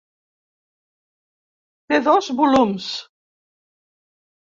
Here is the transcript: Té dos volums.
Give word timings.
Té 1.91 2.01
dos 2.09 2.33
volums. 2.43 2.91